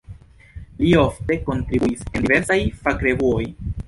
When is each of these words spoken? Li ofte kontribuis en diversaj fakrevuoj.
Li 0.85 0.93
ofte 1.01 1.37
kontribuis 1.49 2.01
en 2.07 2.25
diversaj 2.25 2.57
fakrevuoj. 2.87 3.43